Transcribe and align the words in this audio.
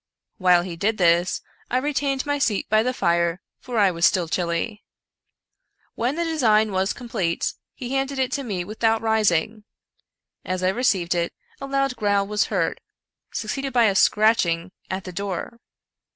While 0.39 0.63
he 0.63 0.75
did 0.75 0.97
this, 0.97 1.41
I 1.69 1.77
retained 1.77 2.25
my 2.25 2.39
seat 2.39 2.67
by 2.71 2.81
the 2.81 2.91
fire, 2.91 3.39
for 3.59 3.77
I 3.77 3.91
was 3.91 4.03
still 4.03 4.27
chilly. 4.27 4.83
When 5.93 6.15
the 6.15 6.23
design 6.23 6.71
was 6.71 6.91
complete, 6.91 7.53
he 7.75 7.91
handed 7.93 8.17
it 8.17 8.31
to 8.31 8.43
me 8.43 8.63
without 8.63 9.03
rising. 9.03 9.63
As 10.43 10.63
I 10.63 10.69
received 10.69 11.13
it, 11.13 11.33
a 11.59 11.67
loud 11.67 11.95
growl 11.97 12.25
was 12.25 12.45
heard, 12.45 12.81
succeeded 13.31 13.73
by 13.73 13.83
a 13.85 13.93
scratch 13.93 14.43
ing 14.47 14.71
at 14.89 15.03
the 15.03 15.11
door. 15.13 15.59